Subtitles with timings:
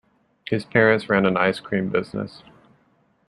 [0.47, 2.41] His parents ran an ice cream business.